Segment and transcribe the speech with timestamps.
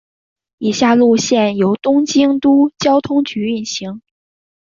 [0.57, 4.01] 以下路线由东京都交通局运行。